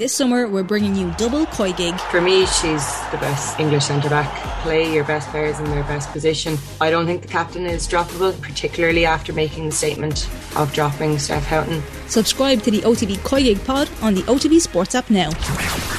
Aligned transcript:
This 0.00 0.14
summer, 0.14 0.48
we're 0.48 0.62
bringing 0.62 0.96
you 0.96 1.12
double 1.18 1.44
COYGIG. 1.44 2.00
For 2.10 2.22
me, 2.22 2.46
she's 2.46 3.00
the 3.10 3.18
best 3.20 3.60
English 3.60 3.84
centre 3.84 4.08
back. 4.08 4.34
Play 4.62 4.90
your 4.94 5.04
best 5.04 5.28
players 5.28 5.58
in 5.58 5.66
their 5.66 5.82
best 5.82 6.10
position. 6.10 6.56
I 6.80 6.88
don't 6.88 7.04
think 7.04 7.20
the 7.20 7.28
captain 7.28 7.66
is 7.66 7.86
droppable, 7.86 8.40
particularly 8.40 9.04
after 9.04 9.34
making 9.34 9.66
the 9.66 9.72
statement 9.72 10.26
of 10.56 10.72
dropping 10.72 11.18
Steph 11.18 11.44
Houghton. 11.44 11.82
Subscribe 12.06 12.62
to 12.62 12.70
the 12.70 12.80
OTB 12.80 13.18
COYGIG 13.18 13.62
pod 13.66 13.90
on 14.00 14.14
the 14.14 14.22
OTB 14.22 14.62
Sports 14.62 14.94
app 14.94 15.10
now. 15.10 15.32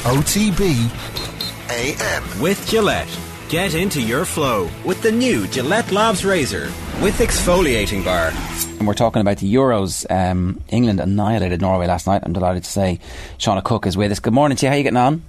OTB 0.04 0.90
AM. 1.70 2.42
With 2.42 2.68
Gillette. 2.68 3.20
Get 3.50 3.76
into 3.76 4.02
your 4.02 4.26
flow 4.26 4.68
with 4.84 5.00
the 5.04 5.12
new 5.12 5.46
Gillette 5.46 5.92
Labs 5.92 6.26
Razor 6.26 6.72
with 7.04 7.20
exfoliating 7.20 8.04
bar. 8.04 8.32
And 8.82 8.88
we're 8.88 8.96
talking 8.96 9.22
about 9.22 9.38
the 9.38 9.54
Euros. 9.54 10.10
Um, 10.10 10.60
England 10.70 11.00
annihilated 11.00 11.62
Norway 11.62 11.86
last 11.86 12.08
night. 12.08 12.24
I'm 12.26 12.34
delighted 12.34 12.64
to 12.64 12.72
say 12.72 13.00
Shauna 13.38 13.64
Cook 13.64 13.86
is 13.86 13.96
with 13.96 14.12
us. 14.12 14.20
Good 14.20 14.34
morning 14.34 14.56
to 14.58 14.66
you. 14.66 14.70
How 14.70 14.74
are 14.74 14.78
you 14.80 14.84
getting 14.84 14.98
on? 14.98 15.22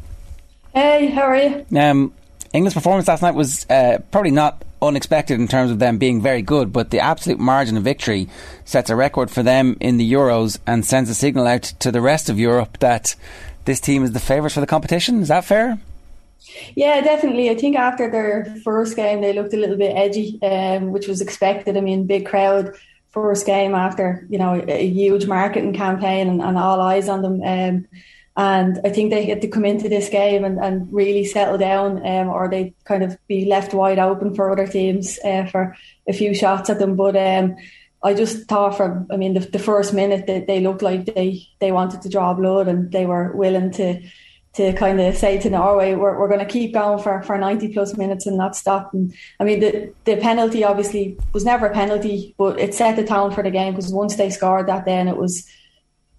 Hey, 0.72 1.08
how 1.08 1.20
are 1.24 1.36
you? 1.36 1.66
Um, 1.78 2.14
England's 2.54 2.72
performance 2.72 3.08
last 3.08 3.20
night 3.20 3.34
was 3.34 3.66
uh, 3.68 3.98
probably 4.10 4.30
not 4.30 4.64
unexpected 4.80 5.38
in 5.38 5.48
terms 5.48 5.70
of 5.70 5.80
them 5.80 5.98
being 5.98 6.22
very 6.22 6.40
good, 6.40 6.72
but 6.72 6.88
the 6.88 7.00
absolute 7.00 7.38
margin 7.38 7.76
of 7.76 7.82
victory 7.82 8.26
sets 8.64 8.88
a 8.88 8.96
record 8.96 9.30
for 9.30 9.42
them 9.42 9.76
in 9.80 9.98
the 9.98 10.10
Euros 10.10 10.58
and 10.66 10.82
sends 10.82 11.10
a 11.10 11.14
signal 11.14 11.46
out 11.46 11.64
to 11.80 11.92
the 11.92 12.00
rest 12.00 12.30
of 12.30 12.38
Europe 12.38 12.78
that 12.78 13.14
this 13.66 13.80
team 13.80 14.02
is 14.02 14.12
the 14.12 14.18
favourites 14.18 14.54
for 14.54 14.60
the 14.60 14.66
competition. 14.66 15.20
Is 15.20 15.28
that 15.28 15.44
fair? 15.44 15.78
Yeah, 16.74 17.02
definitely. 17.02 17.50
I 17.50 17.54
think 17.54 17.76
after 17.76 18.10
their 18.10 18.46
first 18.64 18.96
game, 18.96 19.20
they 19.20 19.34
looked 19.34 19.52
a 19.52 19.58
little 19.58 19.76
bit 19.76 19.94
edgy, 19.94 20.40
um, 20.40 20.90
which 20.90 21.06
was 21.06 21.20
expected. 21.20 21.76
I 21.76 21.82
mean, 21.82 22.06
big 22.06 22.24
crowd 22.24 22.74
first 23.12 23.46
game 23.46 23.74
after 23.74 24.26
you 24.28 24.38
know 24.38 24.64
a 24.66 24.86
huge 24.86 25.26
marketing 25.26 25.74
campaign 25.74 26.28
and, 26.28 26.42
and 26.42 26.58
all 26.58 26.80
eyes 26.80 27.08
on 27.08 27.22
them. 27.22 27.42
Um, 27.42 27.86
and 28.34 28.80
I 28.82 28.88
think 28.88 29.10
they 29.10 29.26
had 29.26 29.42
to 29.42 29.48
come 29.48 29.66
into 29.66 29.90
this 29.90 30.08
game 30.08 30.42
and, 30.42 30.58
and 30.58 30.90
really 30.90 31.24
settle 31.26 31.58
down, 31.58 31.98
um, 32.06 32.28
or 32.28 32.48
they 32.48 32.74
kind 32.84 33.02
of 33.02 33.18
be 33.28 33.44
left 33.44 33.74
wide 33.74 33.98
open 33.98 34.34
for 34.34 34.50
other 34.50 34.66
teams 34.66 35.18
uh, 35.22 35.44
for 35.44 35.76
a 36.08 36.14
few 36.14 36.34
shots 36.34 36.70
at 36.70 36.78
them. 36.78 36.96
But 36.96 37.14
um, 37.14 37.56
I 38.02 38.14
just 38.14 38.48
thought 38.48 38.76
from, 38.76 39.06
I 39.10 39.16
mean, 39.16 39.34
the, 39.34 39.40
the 39.40 39.58
first 39.58 39.92
minute 39.92 40.26
that 40.26 40.46
they 40.46 40.60
looked 40.60 40.80
like 40.80 41.04
they 41.04 41.46
they 41.60 41.72
wanted 41.72 42.02
to 42.02 42.08
draw 42.08 42.32
blood 42.32 42.68
and 42.68 42.90
they 42.90 43.04
were 43.04 43.32
willing 43.36 43.70
to 43.72 44.02
to 44.54 44.72
kind 44.74 45.00
of 45.00 45.16
say 45.16 45.38
to 45.38 45.48
Norway, 45.48 45.94
we're, 45.94 46.18
we're 46.18 46.28
going 46.28 46.40
to 46.40 46.46
keep 46.46 46.74
going 46.74 47.02
for, 47.02 47.22
for 47.22 47.38
90 47.38 47.72
plus 47.72 47.96
minutes 47.96 48.26
and 48.26 48.36
not 48.36 48.54
stop. 48.54 48.92
And 48.92 49.14
I 49.40 49.44
mean, 49.44 49.60
the, 49.60 49.92
the 50.04 50.16
penalty 50.16 50.62
obviously 50.62 51.18
was 51.32 51.44
never 51.44 51.66
a 51.66 51.72
penalty, 51.72 52.34
but 52.36 52.58
it 52.60 52.74
set 52.74 52.96
the 52.96 53.04
tone 53.04 53.32
for 53.32 53.42
the 53.42 53.50
game 53.50 53.72
because 53.72 53.90
once 53.90 54.16
they 54.16 54.28
scored 54.28 54.68
that, 54.68 54.84
then 54.84 55.08
it 55.08 55.16
was, 55.16 55.48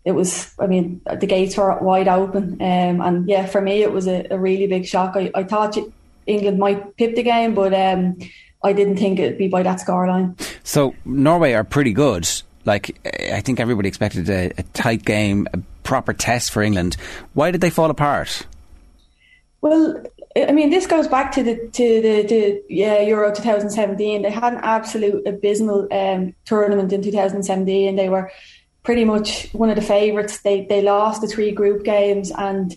it 0.03 0.13
was, 0.13 0.51
I 0.59 0.65
mean, 0.65 1.01
the 1.05 1.27
gates 1.27 1.55
were 1.55 1.77
wide 1.79 2.07
open. 2.07 2.53
Um, 2.53 3.01
and 3.01 3.29
yeah, 3.29 3.45
for 3.45 3.61
me, 3.61 3.83
it 3.83 3.93
was 3.93 4.07
a, 4.07 4.25
a 4.31 4.39
really 4.39 4.65
big 4.65 4.85
shock. 4.85 5.15
I, 5.15 5.31
I 5.35 5.43
thought 5.43 5.77
England 6.25 6.57
might 6.57 6.97
pip 6.97 7.15
the 7.15 7.23
game, 7.23 7.53
but 7.53 7.73
um, 7.73 8.17
I 8.63 8.73
didn't 8.73 8.97
think 8.97 9.19
it'd 9.19 9.37
be 9.37 9.47
by 9.47 9.61
that 9.61 9.79
scoreline. 9.79 10.39
So 10.63 10.95
Norway 11.05 11.53
are 11.53 11.63
pretty 11.63 11.93
good. 11.93 12.27
Like 12.65 12.97
I 13.31 13.41
think 13.41 13.59
everybody 13.59 13.89
expected 13.89 14.29
a, 14.29 14.51
a 14.57 14.63
tight 14.73 15.03
game, 15.03 15.47
a 15.53 15.59
proper 15.93 16.11
test 16.11 16.49
for 16.49 16.63
England. 16.63 16.97
Why 17.35 17.51
did 17.51 17.61
they 17.61 17.69
fall 17.69 17.91
apart? 17.91 18.47
Well, 19.61 20.03
I 20.35 20.51
mean, 20.51 20.71
this 20.71 20.87
goes 20.87 21.07
back 21.07 21.31
to 21.33 21.43
the 21.43 21.55
to 21.67 22.01
the, 22.01 22.23
the 22.23 22.63
yeah, 22.67 22.99
Euro 23.01 23.31
2017. 23.31 24.23
They 24.23 24.31
had 24.31 24.53
an 24.53 24.59
absolute 24.63 25.27
abysmal 25.27 25.87
um, 25.93 26.33
tournament 26.45 26.91
in 26.91 27.03
2017. 27.03 27.89
and 27.89 27.99
They 27.99 28.09
were 28.09 28.31
pretty 28.81 29.05
much 29.05 29.51
one 29.53 29.69
of 29.69 29.75
the 29.75 29.83
favourites. 29.83 30.41
They 30.41 30.65
they 30.65 30.81
lost 30.81 31.21
the 31.21 31.27
three 31.27 31.51
group 31.51 31.83
games, 31.83 32.31
and 32.35 32.75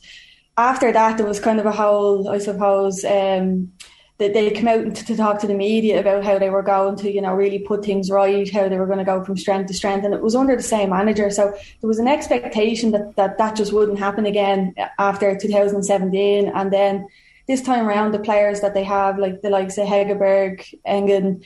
after 0.59 0.93
that, 0.93 1.17
there 1.17 1.27
was 1.27 1.41
kind 1.41 1.59
of 1.59 1.65
a 1.65 1.73
whole, 1.73 2.29
I 2.29 2.37
suppose. 2.37 3.03
Um, 3.03 3.73
that 4.19 4.33
they 4.33 4.51
come 4.51 4.69
out 4.69 4.95
to, 4.95 5.17
talk 5.17 5.41
to 5.41 5.47
the 5.47 5.55
media 5.55 6.01
about 6.01 6.25
how 6.25 6.39
they 6.39 6.49
were 6.49 6.63
going 6.63 6.97
to, 6.97 7.11
you 7.13 7.21
know, 7.21 7.35
really 7.35 7.59
put 7.59 7.85
things 7.85 8.11
right, 8.11 8.51
how 8.51 8.69
they 8.69 8.79
were 8.79 8.87
going 8.87 8.99
to 8.99 9.05
go 9.05 9.23
from 9.23 9.37
strength 9.37 9.69
to 9.69 9.75
strength, 9.75 10.05
and 10.05 10.15
it 10.15 10.23
was 10.23 10.35
under 10.35 10.57
the 10.57 10.63
same 10.63 10.91
manager. 10.91 11.31
So 11.31 11.51
there 11.81 11.89
was 11.89 11.99
an 11.99 12.09
expectation 12.09 12.93
that 12.93 13.15
that, 13.17 13.39
that 13.39 13.57
just 13.57 13.73
wouldn't 13.73 13.99
happen 13.99 14.25
again 14.25 14.75
after 14.99 15.37
2017, 15.37 16.49
and 16.49 16.73
then 16.73 17.07
this 17.47 17.63
time 17.63 17.87
around, 17.87 18.13
the 18.13 18.19
players 18.19 18.61
that 18.61 18.75
they 18.75 18.85
have, 18.85 19.19
like 19.19 19.43
the 19.43 19.51
likes 19.51 19.79
of 19.79 19.87
Hegerberg, 19.87 20.65
Engen, 20.85 21.45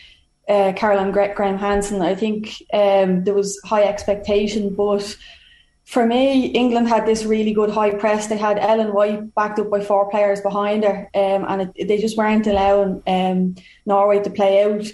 uh, 0.48 0.72
Caroline 0.74 1.12
Graham 1.12 1.58
Hansen, 1.58 2.00
I 2.00 2.14
think 2.14 2.62
um, 2.72 3.24
there 3.24 3.34
was 3.34 3.60
high 3.64 3.84
expectation, 3.84 4.74
but 4.74 5.16
for 5.90 6.06
me, 6.06 6.46
England 6.46 6.88
had 6.88 7.04
this 7.04 7.24
really 7.24 7.52
good 7.52 7.68
high 7.68 7.90
press. 7.90 8.28
They 8.28 8.36
had 8.36 8.60
Ellen 8.60 8.94
White 8.94 9.34
backed 9.34 9.58
up 9.58 9.70
by 9.70 9.80
four 9.80 10.08
players 10.08 10.40
behind 10.40 10.84
her, 10.84 11.10
um, 11.14 11.44
and 11.48 11.62
it, 11.74 11.88
they 11.88 11.98
just 11.98 12.16
weren't 12.16 12.46
allowing 12.46 13.02
um, 13.08 13.56
Norway 13.86 14.22
to 14.22 14.30
play 14.30 14.62
out. 14.62 14.86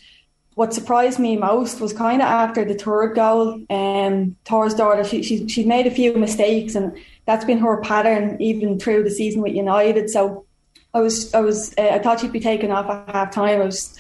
What 0.55 0.73
surprised 0.73 1.19
me 1.19 1.37
most 1.37 1.83
was 1.83 1.93
kind 1.93 2.23
of 2.23 2.29
after 2.29 2.65
the 2.65 2.73
third 2.73 3.15
goal, 3.15 3.62
um, 3.69 4.37
Thorisdottir, 4.47 5.05
she, 5.05 5.23
she, 5.23 5.47
she 5.49 5.65
made 5.65 5.87
a 5.87 5.91
few 5.91 6.15
mistakes, 6.15 6.75
and 6.75 6.97
that's 7.27 7.45
been 7.45 7.59
her 7.59 7.78
pattern 7.83 8.41
even 8.41 8.78
through 8.81 9.05
the 9.05 9.11
season 9.11 9.43
with 9.43 9.53
United. 9.53 10.09
So 10.09 10.47
I 10.95 11.01
was, 11.01 11.34
I 11.34 11.41
was, 11.41 11.75
uh, 11.77 11.91
I 11.93 11.99
thought 11.99 12.21
she'd 12.21 12.33
be 12.33 12.41
taken 12.41 12.71
off 12.71 12.89
at 12.89 13.15
half 13.15 13.33
time. 13.33 13.61
I 13.61 13.67
was 13.67 13.99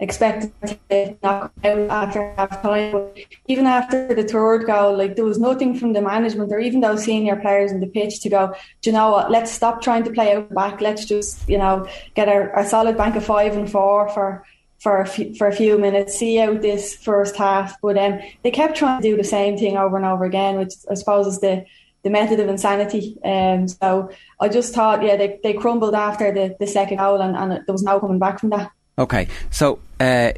expected 0.00 0.52
to 0.90 1.16
knock 1.22 1.52
out 1.64 1.90
after 1.90 2.32
half 2.34 2.62
time. 2.62 2.92
But 2.92 3.18
even 3.46 3.66
after 3.66 4.14
the 4.14 4.22
third 4.22 4.66
goal, 4.66 4.96
like 4.96 5.16
there 5.16 5.24
was 5.24 5.38
nothing 5.38 5.78
from 5.78 5.92
the 5.92 6.02
management 6.02 6.52
or 6.52 6.60
even 6.60 6.80
those 6.80 7.04
senior 7.04 7.36
players 7.36 7.72
in 7.72 7.80
the 7.80 7.86
pitch 7.86 8.20
to 8.20 8.28
go, 8.28 8.54
do 8.80 8.90
you 8.90 8.96
know 8.96 9.10
what, 9.10 9.30
let's 9.30 9.50
stop 9.50 9.82
trying 9.82 10.04
to 10.04 10.10
play 10.10 10.34
out 10.34 10.52
back. 10.54 10.80
Let's 10.80 11.04
just, 11.04 11.48
you 11.48 11.58
know, 11.58 11.88
get 12.14 12.28
a, 12.28 12.66
solid 12.68 12.96
bank 12.96 13.16
of 13.16 13.24
five 13.24 13.56
and 13.56 13.70
four 13.70 14.08
for 14.10 14.44
for 14.78 15.00
a 15.00 15.06
few, 15.06 15.34
for 15.34 15.48
a 15.48 15.52
few 15.52 15.76
minutes, 15.76 16.16
see 16.16 16.38
out 16.38 16.62
this 16.62 16.94
first 16.94 17.34
half. 17.34 17.80
But 17.80 17.98
um, 17.98 18.20
they 18.44 18.52
kept 18.52 18.76
trying 18.76 19.02
to 19.02 19.08
do 19.08 19.16
the 19.16 19.24
same 19.24 19.58
thing 19.58 19.76
over 19.76 19.96
and 19.96 20.06
over 20.06 20.24
again, 20.24 20.56
which 20.56 20.74
I 20.88 20.94
suppose 20.94 21.26
is 21.26 21.40
the 21.40 21.64
the 22.04 22.10
method 22.10 22.38
of 22.38 22.48
insanity. 22.48 23.16
Um, 23.24 23.66
so 23.66 24.10
I 24.38 24.48
just 24.48 24.72
thought, 24.72 25.02
yeah, 25.02 25.16
they, 25.16 25.40
they 25.42 25.52
crumbled 25.52 25.94
after 25.94 26.32
the, 26.32 26.56
the 26.60 26.66
second 26.66 26.98
goal, 26.98 27.20
and, 27.20 27.36
and 27.36 27.52
there 27.52 27.72
was 27.72 27.82
no 27.82 27.98
coming 27.98 28.20
back 28.20 28.38
from 28.38 28.50
that. 28.50 28.70
Okay, 28.98 29.28
so 29.50 29.80
uh, 30.00 30.32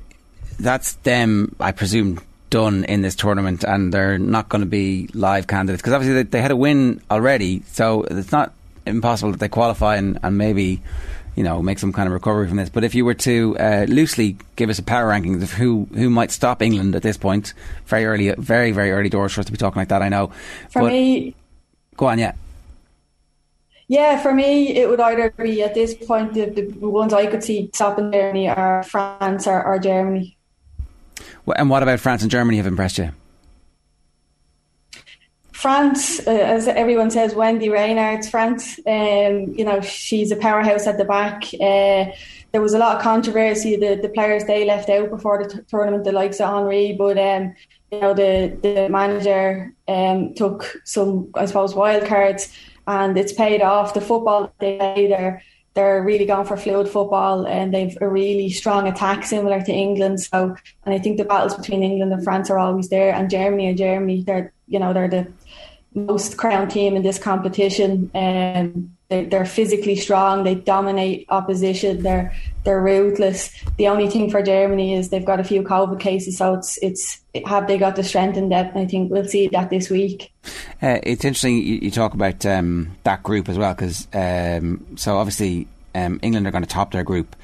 that's 0.59 0.94
them, 0.94 1.54
I 1.60 1.72
presume, 1.72 2.21
done 2.50 2.84
in 2.84 3.03
this 3.03 3.15
tournament, 3.15 3.65
and 3.65 3.94
they're 3.94 4.19
not 4.19 4.48
going 4.48 4.60
to 4.60 4.66
be 4.66 5.09
live 5.15 5.47
candidates 5.47 5.81
because 5.81 5.93
obviously 5.93 6.22
they, 6.22 6.28
they, 6.28 6.43
had 6.43 6.50
a 6.50 6.56
win 6.56 7.00
already, 7.10 7.62
so 7.72 8.03
it's 8.03 8.32
not 8.32 8.53
impossible 8.87 9.31
that 9.31 9.41
they 9.41 9.48
qualify 9.48 9.97
and, 9.97 10.19
and, 10.22 10.37
maybe 10.37 10.82
you 11.37 11.44
know 11.44 11.62
make 11.62 11.78
some 11.78 11.93
kind 11.93 12.09
of 12.09 12.12
recovery 12.12 12.48
from 12.48 12.56
this. 12.56 12.69
But 12.69 12.84
if 12.84 12.94
you 12.94 13.04
were 13.04 13.15
to 13.15 13.56
uh, 13.59 13.87
loosely 13.88 14.37
give 14.56 14.69
us 14.69 14.78
a 14.78 14.82
power 14.82 15.09
ranking 15.09 15.41
of 15.43 15.53
who 15.53 15.88
who 15.94 16.10
might 16.10 16.31
stop 16.31 16.60
England 16.60 16.97
at 16.97 17.03
this 17.03 17.16
point, 17.16 17.54
very 17.87 18.04
early, 18.04 18.31
very 18.37 18.72
very 18.72 18.91
early 18.91 19.09
doors 19.09 19.32
for 19.32 19.41
us 19.41 19.47
to 19.47 19.53
be 19.53 19.59
talking 19.59 19.81
like 19.81 19.88
that, 19.88 20.03
I 20.03 20.09
know. 20.09 20.32
For 20.71 20.82
but, 20.82 20.92
me, 20.92 21.34
go 21.97 22.06
on, 22.06 22.19
yeah. 22.19 22.32
Yeah, 23.90 24.22
for 24.22 24.32
me, 24.32 24.68
it 24.76 24.88
would 24.88 25.00
either 25.00 25.30
be 25.32 25.64
at 25.64 25.74
this 25.74 25.94
point 25.94 26.34
the, 26.34 26.44
the 26.44 26.88
ones 26.88 27.12
I 27.12 27.26
could 27.26 27.42
see 27.42 27.70
stopping 27.74 28.12
Germany 28.12 28.48
are 28.48 28.84
France 28.84 29.48
or, 29.48 29.64
or 29.64 29.80
Germany. 29.80 30.38
And 31.56 31.68
what 31.68 31.82
about 31.82 31.98
France 31.98 32.22
and 32.22 32.30
Germany 32.30 32.58
have 32.58 32.68
impressed 32.68 32.98
you? 32.98 33.10
France, 35.50 36.24
uh, 36.24 36.30
as 36.30 36.68
everyone 36.68 37.10
says, 37.10 37.34
Wendie 37.34 37.68
Renard's 37.68 38.30
France. 38.30 38.78
Um, 38.86 39.54
you 39.58 39.64
know, 39.64 39.80
she's 39.80 40.30
a 40.30 40.36
powerhouse 40.36 40.86
at 40.86 40.96
the 40.96 41.04
back. 41.04 41.42
Uh, 41.54 42.14
there 42.52 42.60
was 42.60 42.74
a 42.74 42.78
lot 42.78 42.96
of 42.96 43.02
controversy 43.02 43.74
the 43.74 43.96
the 43.96 44.08
players 44.08 44.44
they 44.44 44.64
left 44.64 44.88
out 44.88 45.10
before 45.10 45.42
the 45.42 45.50
t- 45.50 45.60
tournament, 45.68 46.04
the 46.04 46.12
likes 46.12 46.40
of 46.40 46.54
Henry, 46.54 46.94
but 46.96 47.18
um, 47.18 47.56
you 47.90 48.00
know 48.00 48.14
the 48.14 48.56
the 48.62 48.88
manager 48.88 49.74
um, 49.88 50.32
took 50.34 50.76
some, 50.84 51.28
I 51.34 51.46
suppose, 51.46 51.74
wild 51.74 52.06
cards 52.06 52.56
and 52.90 53.16
it's 53.16 53.32
paid 53.32 53.62
off. 53.62 53.94
The 53.94 54.00
football 54.00 54.53
they 54.59 54.76
play, 54.76 55.06
they're 55.06 55.42
they're 55.74 56.03
really 56.03 56.26
gone 56.26 56.44
for 56.44 56.56
fluid 56.56 56.88
football 56.88 57.47
and 57.47 57.72
they've 57.72 57.97
a 58.00 58.09
really 58.09 58.50
strong 58.50 58.88
attack 58.88 59.24
similar 59.24 59.62
to 59.62 59.72
England. 59.72 60.20
So, 60.20 60.56
and 60.84 60.94
I 60.94 60.98
think 60.98 61.16
the 61.16 61.24
battles 61.24 61.54
between 61.54 61.84
England 61.84 62.12
and 62.12 62.24
France 62.24 62.50
are 62.50 62.59
always 62.59 62.88
there. 62.88 63.15
And 63.15 63.30
Germany 63.30 63.68
and 63.68 63.78
Germany, 63.78 64.24
they're 64.26 64.53
you 64.66 64.78
know 64.78 64.92
they're 64.92 65.09
the 65.09 65.32
most 65.95 66.37
crown 66.37 66.69
team 66.69 66.97
in 66.97 67.03
this 67.03 67.19
competition. 67.19 68.10
Um, 68.15 68.97
they're, 69.09 69.25
they're 69.25 69.45
physically 69.45 69.97
strong. 69.97 70.45
They 70.45 70.54
dominate 70.54 71.27
opposition. 71.28 72.03
They're 72.03 72.34
they're 72.63 72.81
ruthless. 72.81 73.51
The 73.77 73.89
only 73.89 74.09
thing 74.09 74.31
for 74.31 74.42
Germany 74.42 74.95
is 74.95 75.09
they've 75.09 75.25
got 75.25 75.41
a 75.41 75.45
few 75.45 75.63
COVID 75.63 75.98
cases, 75.98 76.39
so 76.39 76.54
it's 76.54 76.78
it's 76.83 77.21
have 77.47 77.66
they 77.66 77.77
got 77.77 77.97
the 77.97 78.04
strength 78.04 78.37
and 78.37 78.48
depth? 78.48 78.77
I 78.77 78.87
think 78.87 79.10
we'll 79.10 79.27
see 79.27 79.48
that 79.48 79.71
this 79.71 79.91
week. 79.91 80.33
Uh, 80.81 81.01
it's 81.03 81.25
interesting 81.25 81.57
you, 81.57 81.81
you 81.83 81.91
talk 81.91 82.15
about 82.15 82.47
um, 82.47 82.97
that 83.03 83.22
group 83.22 83.48
as 83.48 83.59
well 83.59 83.75
because 83.75 84.07
um, 84.15 84.87
so 84.97 85.19
obviously 85.19 85.66
um, 85.95 86.21
England 86.22 86.47
are 86.47 86.53
going 86.53 86.65
to 86.65 86.71
top 86.71 86.92
their 86.92 87.04
group 87.04 87.34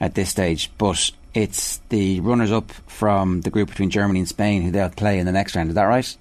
at 0.00 0.14
this 0.14 0.28
stage, 0.28 0.70
but 0.76 1.10
it's 1.32 1.78
the 1.88 2.20
runners 2.20 2.52
up 2.52 2.70
from 2.86 3.40
the 3.40 3.50
group 3.50 3.70
between 3.70 3.90
Germany 3.90 4.20
and 4.20 4.28
Spain 4.28 4.62
who 4.62 4.70
they'll 4.70 4.90
play 4.90 5.18
in 5.18 5.24
the 5.24 5.32
next 5.32 5.56
round. 5.56 5.70
Is 5.70 5.74
that 5.74 5.84
right? 5.84 6.16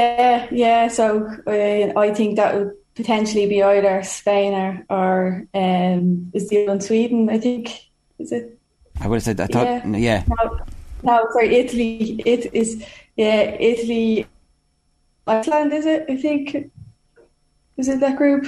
Yeah, 0.00 0.46
yeah. 0.50 0.88
So 0.88 1.26
uh, 1.46 1.98
I 1.98 2.14
think 2.14 2.36
that 2.36 2.54
would 2.54 2.72
potentially 2.94 3.46
be 3.46 3.62
either 3.62 4.02
Spain 4.02 4.54
or, 4.54 4.84
or 4.88 5.46
um, 5.54 6.30
is 6.32 6.48
the 6.48 6.66
one 6.66 6.80
Sweden? 6.80 7.28
I 7.28 7.38
think 7.38 7.70
is 8.18 8.32
it. 8.32 8.58
I 9.00 9.06
would 9.08 9.16
have 9.16 9.22
said. 9.22 9.40
I 9.40 9.46
thought. 9.46 9.66
Yeah. 9.66 9.96
yeah. 9.96 10.24
No, 10.28 10.58
no, 11.02 11.28
sorry. 11.32 11.54
Italy. 11.56 12.22
It 12.24 12.52
is. 12.54 12.84
Yeah, 13.16 13.56
Italy. 13.60 14.26
Iceland 15.26 15.72
is 15.72 15.86
it? 15.86 16.06
I 16.08 16.16
think. 16.16 16.72
Is 17.76 17.88
it 17.88 18.00
that 18.00 18.16
group? 18.16 18.46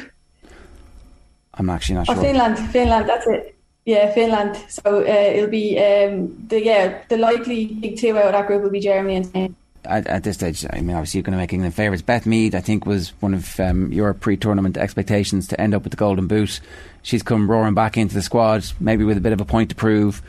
I'm 1.55 1.71
actually 1.71 1.97
not 1.97 2.09
oh, 2.09 2.15
sure. 2.15 2.23
Finland. 2.23 2.59
Finland. 2.71 3.09
That's 3.09 3.27
it. 3.27 3.57
Yeah, 3.85 4.13
Finland. 4.13 4.57
So 4.69 4.83
uh, 5.01 5.29
it'll 5.37 5.51
be 5.51 5.79
um, 5.79 6.47
the 6.49 6.63
yeah 6.65 7.03
the 7.09 7.19
likely 7.19 7.67
big 7.67 7.99
two 7.99 8.17
out 8.17 8.27
of 8.27 8.33
that 8.33 8.47
group 8.47 8.63
will 8.63 8.71
be 8.71 8.81
Germany 8.81 9.17
and 9.17 9.27
Spain 9.27 9.57
at, 9.85 10.07
at, 10.07 10.23
this 10.23 10.37
stage, 10.37 10.65
I 10.71 10.81
mean, 10.81 10.97
obviously 10.97 11.19
you're 11.19 11.25
going 11.25 11.33
to 11.33 11.39
make 11.39 11.53
England 11.53 11.75
favourites. 11.75 12.03
Beth 12.03 12.27
Mead, 12.27 12.55
I 12.55 12.61
think, 12.61 12.87
was 12.87 13.11
one 13.21 13.35
of 13.35 13.59
um, 13.61 13.93
your 13.93 14.15
pre-tournament 14.15 14.77
expectations 14.77 15.49
to 15.49 15.61
end 15.61 15.75
up 15.75 15.83
with 15.83 15.91
the 15.91 15.97
Golden 15.97 16.27
Boot. 16.27 16.61
She's 17.03 17.23
come 17.23 17.51
roaring 17.51 17.75
back 17.75 17.97
into 17.97 18.15
the 18.15 18.23
squad, 18.23 18.65
maybe 18.81 19.05
with 19.05 19.17
a 19.17 19.21
bit 19.21 19.33
of 19.33 19.41
a 19.41 19.45
point 19.45 19.71
to 19.71 19.77
prove. 19.77 20.23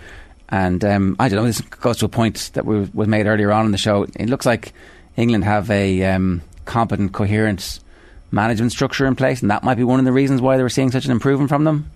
And 0.50 0.84
um, 0.84 1.16
I 1.20 1.30
don't 1.30 1.38
know, 1.38 1.46
this 1.46 1.62
goes 1.62 1.98
to 1.98 2.06
a 2.06 2.10
point 2.10 2.52
that 2.54 2.66
was 2.66 3.08
made 3.08 3.26
earlier 3.26 3.52
on 3.52 3.66
in 3.66 3.72
the 3.72 3.78
show. 3.78 4.04
It 4.04 4.30
looks 4.30 4.46
like 4.46 4.74
England 5.16 5.44
have 5.44 5.70
a 5.72 6.04
um, 6.04 6.42
competent, 6.66 7.12
coherent 7.12 7.80
management 8.32 8.72
structure 8.72 9.06
in 9.06 9.16
place, 9.16 9.42
and 9.42 9.52
that 9.52 9.64
might 9.64 9.76
be 9.76 9.84
one 9.84 10.00
of 10.00 10.06
the 10.06 10.12
reasons 10.12 10.42
why 10.42 10.58
they 10.58 10.64
were 10.64 10.70
seeing 10.70 10.92
such 10.92 11.06
an 11.06 11.12
improvement 11.12 11.50
from 11.50 11.64
them. 11.64 11.90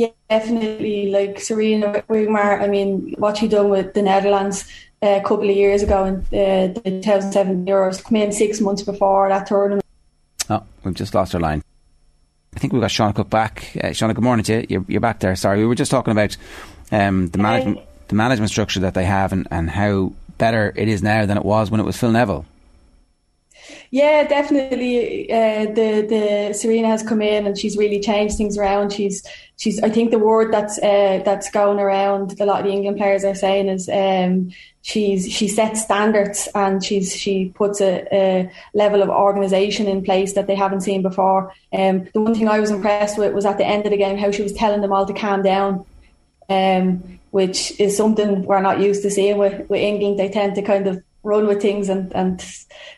Yeah, 0.00 0.08
definitely. 0.30 1.10
Like 1.10 1.36
Sarina 1.36 2.02
Wiegman, 2.06 2.62
I 2.62 2.68
mean, 2.68 3.14
what 3.18 3.36
she 3.36 3.48
done 3.48 3.68
with 3.68 3.92
the 3.92 4.00
Netherlands 4.00 4.64
a 5.02 5.20
couple 5.20 5.50
of 5.50 5.54
years 5.54 5.82
ago 5.82 6.06
in 6.06 6.14
uh, 6.16 6.72
the 6.72 7.02
2007 7.02 7.66
Euros, 7.66 8.02
come 8.02 8.16
in 8.16 8.32
six 8.32 8.62
months 8.62 8.80
before 8.80 9.28
that 9.28 9.46
tournament. 9.46 9.84
Oh, 10.48 10.62
we've 10.84 10.94
just 10.94 11.14
lost 11.14 11.34
our 11.34 11.40
line. 11.42 11.62
I 12.56 12.58
think 12.58 12.72
we've 12.72 12.80
got 12.80 12.90
Sean 12.90 13.12
Cook 13.12 13.28
back. 13.28 13.76
Uh, 13.76 13.88
Shauna, 13.88 14.14
good 14.14 14.24
morning 14.24 14.42
to 14.44 14.60
you. 14.60 14.66
You're, 14.70 14.84
you're 14.88 15.00
back 15.02 15.20
there. 15.20 15.36
Sorry, 15.36 15.58
we 15.58 15.66
were 15.66 15.74
just 15.74 15.90
talking 15.90 16.12
about 16.12 16.34
um, 16.90 17.28
the 17.28 17.38
management 17.38 17.80
the 18.08 18.14
management 18.14 18.50
structure 18.50 18.80
that 18.80 18.94
they 18.94 19.04
have 19.04 19.34
and, 19.34 19.46
and 19.50 19.68
how 19.68 20.14
better 20.38 20.72
it 20.76 20.88
is 20.88 21.02
now 21.02 21.26
than 21.26 21.36
it 21.36 21.44
was 21.44 21.70
when 21.70 21.78
it 21.78 21.84
was 21.84 21.98
Phil 21.98 22.10
Neville. 22.10 22.46
Yeah, 23.92 24.22
definitely. 24.22 25.30
Uh, 25.32 25.64
the 25.66 26.06
the 26.08 26.50
Sarina 26.52 26.86
has 26.86 27.02
come 27.02 27.20
in 27.20 27.46
and 27.46 27.58
she's 27.58 27.76
really 27.76 27.98
changed 27.98 28.36
things 28.36 28.56
around. 28.56 28.92
She's 28.92 29.26
she's. 29.56 29.82
I 29.82 29.90
think 29.90 30.12
the 30.12 30.18
word 30.18 30.52
that's 30.52 30.78
uh, 30.78 31.22
that's 31.24 31.50
going 31.50 31.80
around 31.80 32.40
a 32.40 32.44
lot 32.46 32.60
of 32.60 32.66
the 32.66 32.72
England 32.72 32.98
players 32.98 33.24
are 33.24 33.34
saying 33.34 33.68
is 33.68 33.88
um, 33.88 34.52
she's 34.82 35.28
she 35.28 35.48
sets 35.48 35.82
standards 35.82 36.48
and 36.54 36.84
she's 36.84 37.16
she 37.16 37.48
puts 37.48 37.80
a, 37.80 38.06
a 38.12 38.50
level 38.74 39.02
of 39.02 39.08
organisation 39.08 39.88
in 39.88 40.04
place 40.04 40.34
that 40.34 40.46
they 40.46 40.54
haven't 40.54 40.82
seen 40.82 41.02
before. 41.02 41.52
Um, 41.72 42.06
the 42.14 42.20
one 42.20 42.36
thing 42.36 42.48
I 42.48 42.60
was 42.60 42.70
impressed 42.70 43.18
with 43.18 43.34
was 43.34 43.44
at 43.44 43.58
the 43.58 43.66
end 43.66 43.86
of 43.86 43.90
the 43.90 43.96
game 43.96 44.16
how 44.16 44.30
she 44.30 44.44
was 44.44 44.52
telling 44.52 44.82
them 44.82 44.92
all 44.92 45.06
to 45.06 45.12
calm 45.14 45.42
down. 45.42 45.84
Um, 46.48 47.18
which 47.30 47.78
is 47.78 47.96
something 47.96 48.42
we're 48.42 48.60
not 48.60 48.80
used 48.80 49.02
to 49.02 49.10
seeing 49.10 49.38
with, 49.38 49.70
with 49.70 49.80
England. 49.80 50.18
They 50.18 50.28
tend 50.28 50.56
to 50.56 50.62
kind 50.62 50.88
of 50.88 51.00
run 51.22 51.46
with 51.46 51.60
things 51.60 51.88
and, 51.88 52.14
and 52.14 52.40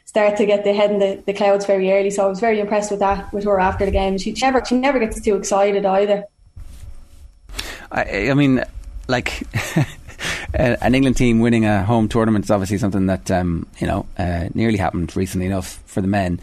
start 0.04 0.36
to 0.36 0.46
get 0.46 0.64
their 0.64 0.74
head 0.74 0.90
in 0.90 0.98
the, 0.98 1.22
the 1.26 1.32
clouds 1.32 1.66
very 1.66 1.90
early. 1.92 2.10
So 2.10 2.24
I 2.24 2.28
was 2.28 2.40
very 2.40 2.60
impressed 2.60 2.90
with 2.90 3.00
that 3.00 3.32
with 3.32 3.44
her 3.44 3.58
after 3.58 3.84
the 3.84 3.90
game. 3.90 4.18
She 4.18 4.32
never 4.32 4.64
she 4.64 4.76
never 4.76 4.98
gets 4.98 5.20
too 5.20 5.36
excited 5.36 5.84
either. 5.84 6.24
I, 7.90 8.30
I 8.30 8.34
mean, 8.34 8.64
like. 9.08 9.42
an 10.54 10.94
England 10.94 11.16
team 11.16 11.40
winning 11.40 11.64
a 11.64 11.82
home 11.82 12.08
tournament 12.08 12.44
is 12.44 12.50
obviously 12.50 12.78
something 12.78 13.06
that 13.06 13.30
um, 13.30 13.66
you 13.78 13.86
know 13.86 14.06
uh, 14.18 14.48
nearly 14.54 14.76
happened 14.76 15.16
recently 15.16 15.46
enough 15.46 15.82
for 15.86 16.00
the 16.00 16.06
men. 16.06 16.40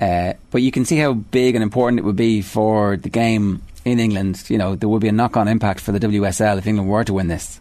Uh, 0.00 0.34
but 0.50 0.62
you 0.62 0.70
can 0.70 0.84
see 0.84 0.96
how 0.96 1.12
big 1.12 1.56
and 1.56 1.62
important 1.62 1.98
it 1.98 2.04
would 2.04 2.16
be 2.16 2.40
for 2.40 2.96
the 2.96 3.08
game 3.08 3.60
in 3.84 3.98
England. 3.98 4.44
You 4.48 4.58
know, 4.58 4.76
there 4.76 4.88
would 4.88 5.02
be 5.02 5.08
a 5.08 5.12
knock-on 5.12 5.48
impact 5.48 5.80
for 5.80 5.92
the 5.92 5.98
WSL 5.98 6.58
if 6.58 6.66
England 6.66 6.88
were 6.88 7.04
to 7.04 7.12
win 7.12 7.28
this. 7.28 7.58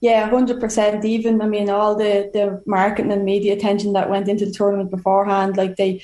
Yeah, 0.00 0.28
hundred 0.28 0.60
percent. 0.60 1.04
Even 1.04 1.40
I 1.40 1.46
mean, 1.46 1.68
all 1.70 1.96
the 1.96 2.30
the 2.32 2.62
marketing 2.66 3.12
and 3.12 3.24
media 3.24 3.54
attention 3.54 3.94
that 3.94 4.10
went 4.10 4.28
into 4.28 4.46
the 4.46 4.52
tournament 4.52 4.90
beforehand, 4.90 5.56
like 5.56 5.76
they 5.76 6.02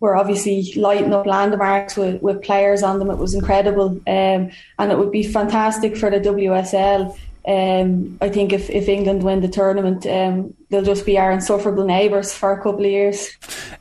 were 0.00 0.16
obviously 0.16 0.72
lighting 0.76 1.14
up 1.14 1.26
landmarks 1.26 1.96
with, 1.96 2.20
with 2.22 2.42
players 2.42 2.82
on 2.82 2.98
them. 2.98 3.10
It 3.10 3.18
was 3.18 3.34
incredible, 3.34 4.00
um, 4.06 4.50
and 4.78 4.92
it 4.92 4.98
would 4.98 5.12
be 5.12 5.22
fantastic 5.22 5.96
for 5.96 6.10
the 6.10 6.20
WSL. 6.20 7.16
Um, 7.46 8.18
I 8.20 8.28
think 8.28 8.52
if, 8.52 8.68
if 8.70 8.88
England 8.88 9.22
win 9.22 9.40
the 9.40 9.48
tournament, 9.48 10.04
um, 10.06 10.52
they'll 10.68 10.82
just 10.82 11.06
be 11.06 11.16
our 11.16 11.30
insufferable 11.30 11.84
neighbours 11.84 12.34
for 12.34 12.52
a 12.52 12.56
couple 12.56 12.84
of 12.84 12.90
years. 12.90 13.36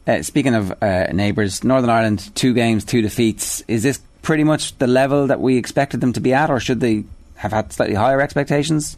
Uh, 0.05 0.21
speaking 0.21 0.53
of 0.53 0.71
uh, 0.83 1.07
neighbours, 1.11 1.63
Northern 1.63 1.89
Ireland, 1.89 2.33
two 2.35 2.53
games, 2.53 2.85
two 2.85 3.01
defeats. 3.01 3.63
Is 3.67 3.81
this 3.81 3.99
pretty 4.21 4.43
much 4.43 4.77
the 4.77 4.87
level 4.87 5.27
that 5.27 5.41
we 5.41 5.57
expected 5.57 5.99
them 5.99 6.13
to 6.13 6.19
be 6.19 6.31
at, 6.31 6.51
or 6.51 6.59
should 6.59 6.79
they 6.79 7.05
have 7.37 7.51
had 7.51 7.73
slightly 7.73 7.95
higher 7.95 8.21
expectations? 8.21 8.97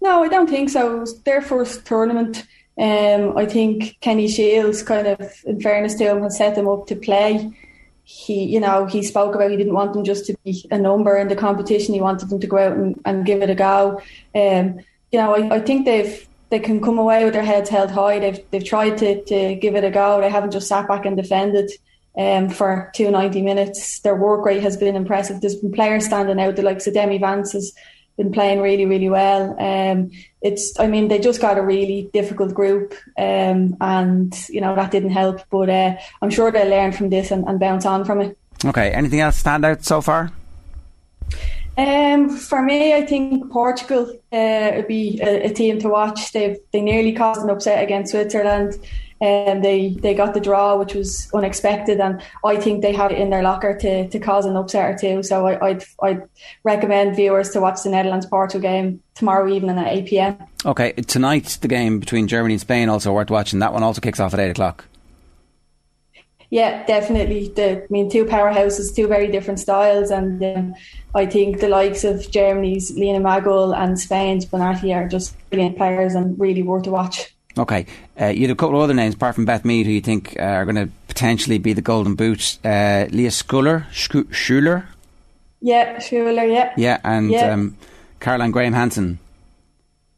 No, 0.00 0.22
I 0.22 0.28
don't 0.28 0.48
think 0.48 0.70
so. 0.70 0.96
It 0.96 1.00
was 1.00 1.20
their 1.22 1.42
first 1.42 1.84
tournament. 1.84 2.46
Um, 2.78 3.36
I 3.36 3.46
think 3.46 3.98
Kenny 4.00 4.28
Shiels, 4.28 4.84
kind 4.86 5.08
of, 5.08 5.32
in 5.44 5.60
fairness 5.60 5.94
to 5.96 6.04
him, 6.04 6.22
has 6.22 6.38
set 6.38 6.54
them 6.54 6.68
up 6.68 6.86
to 6.86 6.96
play. 6.96 7.50
He, 8.04 8.44
you 8.44 8.60
know, 8.60 8.86
he 8.86 9.02
spoke 9.02 9.34
about 9.34 9.50
he 9.50 9.56
didn't 9.56 9.74
want 9.74 9.92
them 9.92 10.04
just 10.04 10.26
to 10.26 10.36
be 10.44 10.64
a 10.70 10.78
number 10.78 11.16
in 11.16 11.28
the 11.28 11.36
competition. 11.36 11.92
He 11.92 12.00
wanted 12.00 12.30
them 12.30 12.40
to 12.40 12.46
go 12.46 12.56
out 12.56 12.72
and, 12.76 13.00
and 13.04 13.26
give 13.26 13.42
it 13.42 13.50
a 13.50 13.54
go. 13.54 14.00
Um, 14.34 14.80
you 15.10 15.18
know, 15.18 15.34
I, 15.34 15.56
I 15.56 15.60
think 15.60 15.84
they've 15.84 16.26
they 16.50 16.58
can 16.58 16.80
come 16.80 16.98
away 16.98 17.24
with 17.24 17.34
their 17.34 17.42
heads 17.42 17.68
held 17.68 17.90
high. 17.90 18.18
They've 18.18 18.40
they've 18.50 18.64
tried 18.64 18.96
to, 18.98 19.22
to 19.24 19.56
give 19.56 19.74
it 19.74 19.84
a 19.84 19.90
go. 19.90 20.20
They 20.20 20.30
haven't 20.30 20.52
just 20.52 20.68
sat 20.68 20.88
back 20.88 21.04
and 21.04 21.16
defended 21.16 21.70
um, 22.16 22.48
for 22.48 22.90
two 22.94 23.10
ninety 23.10 23.42
minutes. 23.42 23.98
Their 24.00 24.16
work 24.16 24.46
rate 24.46 24.62
has 24.62 24.76
been 24.76 24.96
impressive. 24.96 25.40
There's 25.40 25.56
been 25.56 25.72
players 25.72 26.06
standing 26.06 26.40
out. 26.40 26.56
The 26.56 26.62
likes 26.62 26.86
of 26.86 26.94
Demi 26.94 27.18
Vance 27.18 27.52
has 27.52 27.74
been 28.18 28.32
playing 28.32 28.60
really, 28.60 28.84
really 28.84 29.08
well. 29.08 29.56
Um, 29.58 30.10
it's, 30.42 30.78
I 30.78 30.88
mean, 30.88 31.08
they 31.08 31.18
just 31.18 31.40
got 31.40 31.56
a 31.56 31.62
really 31.62 32.10
difficult 32.12 32.52
group, 32.52 32.92
um, 33.16 33.76
and 33.80 34.34
you 34.50 34.60
know 34.60 34.74
that 34.74 34.90
didn't 34.90 35.10
help. 35.10 35.40
But 35.48 35.70
uh, 35.70 35.96
I'm 36.20 36.30
sure 36.30 36.50
they'll 36.50 36.68
learn 36.68 36.92
from 36.92 37.08
this 37.08 37.30
and, 37.30 37.48
and, 37.48 37.58
bounce 37.58 37.86
on 37.86 38.04
from 38.04 38.20
it. 38.20 38.36
Okay. 38.64 38.90
Anything 38.90 39.20
else 39.20 39.36
stand 39.36 39.64
out 39.64 39.84
so 39.84 40.00
far? 40.02 40.30
Um, 41.78 42.28
for 42.28 42.60
me, 42.60 42.92
I 42.92 43.06
think 43.06 43.50
Portugal 43.52 44.10
uh, 44.32 44.72
would 44.74 44.88
be 44.88 45.20
a, 45.22 45.44
a, 45.46 45.54
team 45.54 45.78
to 45.78 45.88
watch. 45.88 46.32
They 46.32 46.58
they 46.72 46.80
nearly 46.80 47.12
caused 47.12 47.40
an 47.40 47.50
upset 47.50 47.82
against 47.82 48.10
Switzerland 48.10 48.78
and 49.20 49.64
they 49.64 49.90
they 49.90 50.14
got 50.14 50.34
the 50.34 50.40
draw, 50.40 50.76
which 50.76 50.94
was 50.94 51.30
unexpected, 51.34 52.00
and 52.00 52.22
I 52.44 52.56
think 52.56 52.82
they 52.82 52.92
have 52.92 53.10
it 53.10 53.18
in 53.18 53.30
their 53.30 53.42
locker 53.42 53.76
to, 53.76 54.08
to 54.08 54.18
cause 54.18 54.46
an 54.46 54.56
upset 54.56 54.94
or 54.94 54.98
two. 54.98 55.22
So 55.22 55.46
I, 55.46 55.72
would 55.72 55.84
I'd 56.02 56.22
recommend 56.64 57.16
viewers 57.16 57.50
to 57.50 57.60
watch 57.60 57.82
the 57.82 57.90
Netherlands 57.90 58.26
Portugal 58.26 58.62
game 58.62 59.02
tomorrow 59.14 59.52
evening 59.52 59.78
at 59.78 59.88
eight 59.88 60.06
pm. 60.06 60.38
Okay, 60.64 60.92
tonight 60.92 61.58
the 61.60 61.68
game 61.68 61.98
between 62.00 62.28
Germany 62.28 62.54
and 62.54 62.60
Spain 62.60 62.88
also 62.88 63.12
worth 63.12 63.30
watching. 63.30 63.58
That 63.58 63.72
one 63.72 63.82
also 63.82 64.00
kicks 64.00 64.20
off 64.20 64.34
at 64.34 64.40
eight 64.40 64.50
o'clock. 64.50 64.84
Yeah, 66.50 66.86
definitely. 66.86 67.48
The, 67.48 67.82
I 67.82 67.86
mean, 67.90 68.10
two 68.10 68.24
powerhouses, 68.24 68.94
two 68.94 69.06
very 69.06 69.26
different 69.26 69.60
styles, 69.60 70.10
and 70.10 70.42
um, 70.42 70.74
I 71.14 71.26
think 71.26 71.60
the 71.60 71.68
likes 71.68 72.04
of 72.04 72.30
Germany's 72.30 72.90
Lina 72.96 73.20
Magull 73.20 73.74
and 73.74 74.00
Spain's 74.00 74.46
Bonmatí 74.46 74.94
are 74.94 75.06
just 75.06 75.36
brilliant 75.50 75.76
players 75.76 76.14
and 76.14 76.40
really 76.40 76.62
worth 76.62 76.84
to 76.84 76.90
watch. 76.90 77.34
Okay, 77.58 77.86
uh, 78.20 78.26
you 78.26 78.42
had 78.42 78.50
a 78.50 78.54
couple 78.54 78.76
of 78.76 78.82
other 78.82 78.94
names 78.94 79.14
apart 79.14 79.34
from 79.34 79.44
Beth 79.44 79.64
Mead 79.64 79.86
who 79.86 79.92
you 79.92 80.00
think 80.00 80.36
uh, 80.38 80.42
are 80.42 80.64
going 80.64 80.76
to 80.76 80.88
potentially 81.08 81.58
be 81.58 81.72
the 81.72 81.82
Golden 81.82 82.14
Boot. 82.14 82.58
Uh, 82.64 83.06
Lea 83.10 83.28
Schüller, 83.28 83.86
Schüller. 83.90 84.86
Yeah, 85.60 85.96
Schüller. 85.96 86.52
Yeah. 86.52 86.72
Yeah, 86.76 87.00
and 87.02 87.30
yeah. 87.30 87.52
Um, 87.52 87.76
Caroline 88.20 88.50
Graham 88.50 88.72
Hansen. 88.72 89.18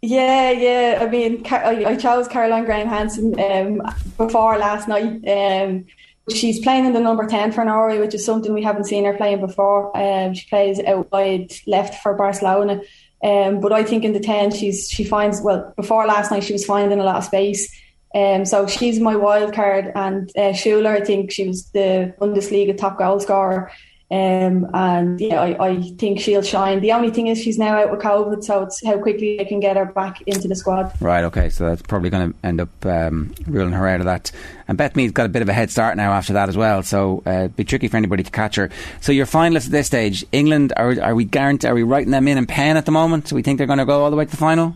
Yeah, 0.02 0.50
yeah. 0.50 0.99
I 1.02 1.09
mean, 1.09 1.44
I 1.47 1.97
chose 1.97 2.26
Caroline 2.26 2.64
Graham 2.64 2.88
Hansen 2.88 3.38
um, 3.38 3.82
before 4.16 4.56
last 4.56 4.88
night. 4.88 5.23
Um, 5.28 5.85
she's 6.30 6.61
playing 6.61 6.87
in 6.87 6.92
the 6.94 7.00
number 7.00 7.26
10 7.26 7.52
for 7.52 7.64
Norway, 7.64 7.99
which 7.99 8.14
is 8.14 8.25
something 8.25 8.54
we 8.54 8.62
haven't 8.62 8.85
seen 8.85 9.04
her 9.04 9.14
playing 9.14 9.40
before. 9.40 9.94
Um, 9.97 10.32
she 10.35 10.49
plays 10.49 10.80
out 10.80 11.11
wide 11.12 11.52
left 11.66 12.02
for 12.02 12.14
Barcelona. 12.14 12.80
Um, 13.22 13.60
but 13.60 13.72
I 13.72 13.84
think 13.84 14.04
in 14.04 14.12
the 14.12 14.20
10, 14.20 14.52
she's, 14.52 14.88
she 14.88 15.04
finds, 15.04 15.40
well, 15.42 15.72
before 15.76 16.06
last 16.06 16.30
night, 16.30 16.44
she 16.44 16.52
was 16.52 16.64
finding 16.64 17.00
a 17.00 17.04
lot 17.04 17.16
of 17.16 17.24
space. 17.24 17.70
Um, 18.14 18.44
so 18.44 18.66
she's 18.66 18.98
my 18.98 19.14
wild 19.16 19.52
card. 19.52 19.92
And 19.94 20.30
uh, 20.36 20.52
Schüller, 20.52 21.00
I 21.00 21.04
think 21.04 21.30
she 21.30 21.46
was 21.46 21.70
the 21.70 22.14
Bundesliga 22.20 22.76
top 22.76 22.98
goal 22.98 23.20
scorer. 23.20 23.70
Um, 24.12 24.68
and 24.74 25.20
yeah, 25.20 25.40
I, 25.40 25.68
I, 25.68 25.82
think 25.96 26.18
she'll 26.18 26.42
shine. 26.42 26.80
The 26.80 26.90
only 26.90 27.12
thing 27.12 27.28
is 27.28 27.40
she's 27.40 27.60
now 27.60 27.80
out 27.80 27.92
with 27.92 28.00
COVID, 28.00 28.42
so 28.42 28.64
it's 28.64 28.84
how 28.84 28.98
quickly 28.98 29.36
they 29.36 29.44
can 29.44 29.60
get 29.60 29.76
her 29.76 29.84
back 29.84 30.20
into 30.22 30.48
the 30.48 30.56
squad. 30.56 30.92
Right, 31.00 31.22
okay, 31.22 31.48
so 31.48 31.66
that's 31.66 31.82
probably 31.82 32.10
going 32.10 32.32
to 32.32 32.38
end 32.42 32.60
up 32.60 32.86
um, 32.86 33.32
ruling 33.46 33.72
her 33.72 33.86
out 33.86 34.00
of 34.00 34.06
that. 34.06 34.32
And 34.66 34.76
Beth 34.76 34.96
Mead's 34.96 35.12
got 35.12 35.26
a 35.26 35.28
bit 35.28 35.42
of 35.42 35.48
a 35.48 35.52
head 35.52 35.70
start 35.70 35.96
now 35.96 36.10
after 36.10 36.32
that 36.32 36.48
as 36.48 36.56
well, 36.56 36.82
so 36.82 37.22
uh, 37.24 37.30
it'd 37.30 37.54
be 37.54 37.62
tricky 37.62 37.86
for 37.86 37.98
anybody 37.98 38.24
to 38.24 38.32
catch 38.32 38.56
her. 38.56 38.70
So 39.00 39.12
your 39.12 39.26
finalists 39.26 39.66
at 39.66 39.72
this 39.72 39.86
stage, 39.86 40.24
England, 40.32 40.72
are, 40.76 41.00
are 41.00 41.14
we 41.14 41.24
guaranteed, 41.24 41.70
are 41.70 41.74
we 41.74 41.84
writing 41.84 42.10
them 42.10 42.26
in 42.26 42.36
in 42.36 42.46
pen 42.46 42.76
at 42.76 42.86
the 42.86 42.92
moment? 42.92 43.26
Do 43.26 43.36
we 43.36 43.42
think 43.42 43.58
they're 43.58 43.68
going 43.68 43.78
to 43.78 43.84
go 43.84 44.02
all 44.02 44.10
the 44.10 44.16
way 44.16 44.24
to 44.24 44.30
the 44.30 44.36
final? 44.36 44.74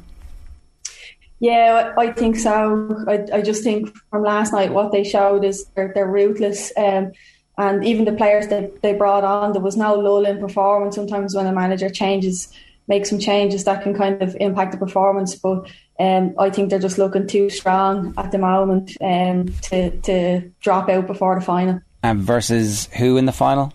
Yeah, 1.40 1.92
I 1.98 2.12
think 2.12 2.36
so. 2.36 3.04
I, 3.08 3.26
I 3.38 3.42
just 3.42 3.64
think 3.64 3.94
from 4.10 4.22
last 4.22 4.52
night 4.52 4.72
what 4.72 4.92
they 4.92 5.02
showed 5.02 5.44
is 5.44 5.66
they're, 5.74 5.90
they're 5.92 6.06
ruthless. 6.06 6.72
Um, 6.76 7.10
and 7.56 7.84
even 7.84 8.04
the 8.04 8.12
players 8.12 8.48
that 8.48 8.82
they 8.82 8.94
brought 8.94 9.24
on, 9.24 9.52
there 9.52 9.62
was 9.62 9.76
no 9.76 9.94
lull 9.94 10.26
in 10.26 10.38
performance. 10.38 10.96
Sometimes 10.96 11.34
when 11.34 11.46
a 11.46 11.52
manager 11.52 11.88
changes, 11.88 12.48
makes 12.88 13.10
some 13.10 13.18
changes, 13.18 13.64
that 13.64 13.82
can 13.82 13.94
kind 13.94 14.20
of 14.22 14.36
impact 14.40 14.72
the 14.72 14.78
performance. 14.78 15.34
But 15.34 15.68
um, 16.00 16.34
I 16.38 16.50
think 16.50 16.70
they're 16.70 16.78
just 16.78 16.98
looking 16.98 17.26
too 17.26 17.50
strong 17.50 18.12
at 18.16 18.32
the 18.32 18.38
moment 18.38 18.96
um, 19.00 19.48
to 19.62 19.90
to 20.02 20.50
drop 20.60 20.88
out 20.88 21.06
before 21.06 21.38
the 21.38 21.44
final. 21.44 21.80
And 22.02 22.20
versus 22.20 22.88
who 22.98 23.16
in 23.16 23.26
the 23.26 23.32
final? 23.32 23.72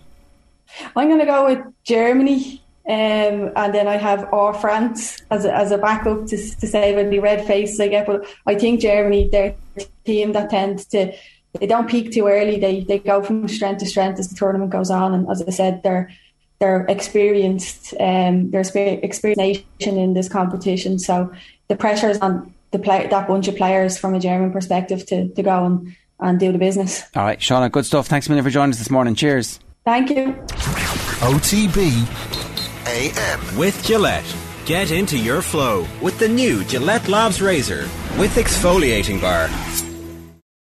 I'm 0.94 1.08
going 1.08 1.20
to 1.20 1.26
go 1.26 1.46
with 1.46 1.60
Germany. 1.84 2.62
Um, 2.88 3.52
and 3.54 3.74
then 3.74 3.86
I 3.86 3.96
have 3.96 4.32
our 4.32 4.52
France 4.52 5.22
as 5.30 5.44
a, 5.44 5.54
as 5.54 5.70
a 5.70 5.78
backup 5.78 6.26
to, 6.26 6.36
to 6.36 6.66
save 6.66 6.98
any 6.98 7.20
red 7.20 7.46
faces 7.46 7.78
I 7.78 7.88
get. 7.88 8.06
But 8.06 8.26
I 8.46 8.56
think 8.56 8.80
Germany, 8.80 9.28
they're 9.30 9.54
a 9.76 9.84
team 10.04 10.32
that 10.32 10.50
tends 10.50 10.86
to 10.86 11.12
they 11.58 11.66
don't 11.66 11.88
peak 11.88 12.12
too 12.12 12.26
early. 12.26 12.58
They 12.58 12.84
they 12.84 12.98
go 12.98 13.22
from 13.22 13.48
strength 13.48 13.78
to 13.80 13.86
strength 13.86 14.18
as 14.18 14.28
the 14.28 14.36
tournament 14.36 14.70
goes 14.70 14.90
on. 14.90 15.14
And 15.14 15.28
as 15.30 15.42
I 15.42 15.50
said, 15.50 15.82
they're 15.82 16.10
they're 16.60 16.84
experienced. 16.86 17.94
Um, 17.98 18.50
they're 18.50 18.60
experienced 18.60 19.38
nation 19.38 19.98
in 19.98 20.14
this 20.14 20.28
competition. 20.28 20.98
So 20.98 21.32
the 21.68 21.76
pressure 21.76 22.10
is 22.10 22.18
on 22.18 22.54
the 22.70 22.78
play 22.78 23.06
that 23.06 23.26
bunch 23.26 23.48
of 23.48 23.56
players 23.56 23.98
from 23.98 24.14
a 24.14 24.20
German 24.20 24.52
perspective 24.52 25.04
to 25.06 25.28
to 25.28 25.42
go 25.42 25.64
and 25.64 25.96
and 26.20 26.38
do 26.38 26.52
the 26.52 26.58
business. 26.58 27.02
All 27.16 27.24
right, 27.24 27.38
Shauna, 27.38 27.72
good 27.72 27.86
stuff. 27.86 28.06
Thanks 28.06 28.26
a 28.26 28.30
million 28.30 28.44
for 28.44 28.50
joining 28.50 28.72
us 28.72 28.78
this 28.78 28.90
morning. 28.90 29.14
Cheers. 29.14 29.58
Thank 29.84 30.10
you. 30.10 30.34
OTB 31.20 32.06
AM. 32.86 33.58
With 33.58 33.82
Gillette. 33.84 34.36
Get 34.66 34.90
into 34.90 35.18
your 35.18 35.42
flow 35.42 35.86
with 36.00 36.18
the 36.18 36.28
new 36.28 36.64
Gillette 36.64 37.08
Labs 37.08 37.40
Razor 37.40 37.88
with 38.18 38.34
exfoliating 38.36 39.20
bar. 39.20 39.48